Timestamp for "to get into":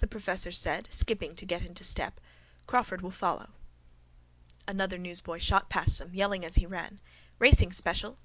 1.36-1.84